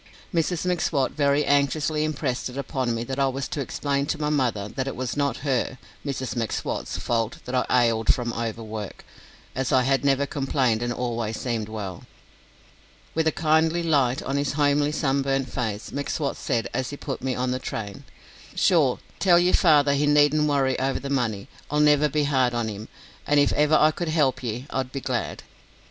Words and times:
Mrs 0.33 0.65
M'Swat 0.65 1.11
very 1.11 1.45
anxiously 1.45 2.03
impressed 2.03 2.49
it 2.49 2.57
upon 2.57 2.95
me 2.95 3.03
that 3.03 3.19
I 3.19 3.27
was 3.27 3.47
to 3.49 3.61
explain 3.61 4.07
to 4.07 4.19
my 4.19 4.29
mother 4.31 4.67
that 4.67 4.87
it 4.87 4.95
was 4.95 5.15
not 5.15 5.37
her 5.45 5.77
(Mrs 6.03 6.35
M'Swat's) 6.35 6.97
fault 6.97 7.37
that 7.45 7.53
I 7.53 7.83
"ailed" 7.83 8.11
from 8.11 8.33
overwork, 8.33 9.05
as 9.53 9.71
I 9.71 9.83
had 9.83 10.03
never 10.03 10.25
complained 10.25 10.81
and 10.81 10.91
always 10.91 11.39
seemed 11.39 11.69
well. 11.69 12.01
With 13.13 13.27
a 13.27 13.31
kindly 13.31 13.83
light 13.83 14.23
on 14.23 14.37
his 14.37 14.53
homely 14.53 14.91
sunburnt 14.91 15.51
face, 15.51 15.91
M'Swat 15.91 16.35
said, 16.35 16.67
as 16.73 16.89
he 16.89 16.97
put 16.97 17.21
me 17.21 17.35
on 17.35 17.51
the 17.51 17.59
train: 17.59 18.03
"Sure, 18.55 18.97
tell 19.19 19.37
yer 19.37 19.53
father 19.53 19.93
he 19.93 20.07
needn't 20.07 20.47
worry 20.47 20.79
over 20.79 20.99
the 20.99 21.11
money. 21.11 21.47
I'll 21.69 21.79
never 21.79 22.09
be 22.09 22.23
hard 22.23 22.55
on 22.55 22.69
him, 22.69 22.87
an' 23.27 23.37
if 23.37 23.53
ever 23.53 23.75
I 23.75 23.91
could 23.91 24.09
help 24.09 24.41
ye, 24.41 24.65
I'd 24.71 24.91
be 24.91 24.99
glad." 25.01 25.43